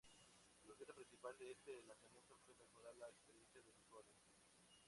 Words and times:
El 0.63 0.71
objetivo 0.71 0.95
principal 0.95 1.37
de 1.37 1.51
este 1.51 1.83
lanzamiento 1.83 2.35
fue 2.43 2.55
mejorar 2.55 2.95
la 2.95 3.07
experiencia 3.09 3.61
del 3.61 3.77
usuario. 3.85 4.17